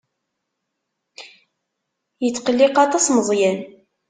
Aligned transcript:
Yetqelliq 2.25 2.75
aṭas 2.83 3.05
Meẓyan. 3.15 3.59